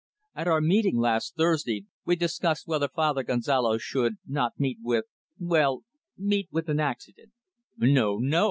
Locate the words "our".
0.47-0.61